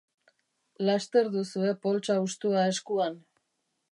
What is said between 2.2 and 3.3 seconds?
hustua eskuan.